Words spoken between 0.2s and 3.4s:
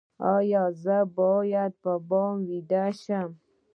ایا زه باید په بام ویده شم؟